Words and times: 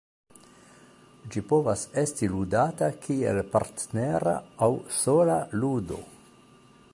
Ĝi 1.33 1.43
povas 1.51 1.83
esti 2.03 2.29
ludata 2.31 2.89
kiel 3.03 3.43
partnera 3.57 4.35
aŭ 4.69 4.71
sola 5.03 5.37
ludo. 5.61 6.01